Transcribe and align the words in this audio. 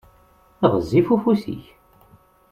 Γezzif 0.71 1.07
ufus-ik! 1.15 1.65